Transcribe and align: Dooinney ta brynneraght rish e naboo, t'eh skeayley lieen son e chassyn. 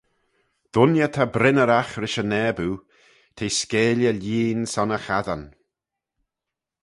Dooinney 0.71 1.09
ta 1.13 1.23
brynneraght 1.33 1.95
rish 2.01 2.19
e 2.21 2.23
naboo, 2.31 2.75
t'eh 3.35 3.53
skeayley 3.59 4.17
lieen 4.21 4.61
son 4.73 4.95
e 4.97 4.99
chassyn. 5.05 5.43